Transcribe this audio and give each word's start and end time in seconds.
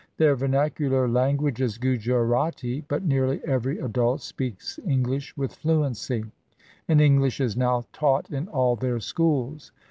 Their 0.17 0.35
vernacu 0.35 0.89
lar 0.89 1.07
language 1.07 1.61
is 1.61 1.77
Gujarati, 1.77 2.81
but 2.87 3.03
nearly 3.03 3.39
every 3.45 3.77
adult 3.77 4.21
speaks 4.23 4.79
English 4.83 5.37
with 5.37 5.53
fluency, 5.53 6.25
and 6.87 6.99
English 6.99 7.39
is 7.39 7.55
now 7.55 7.85
taught 7.93 8.31
in 8.31 8.47
all 8.47 8.75
their 8.75 8.99
schools. 8.99 9.71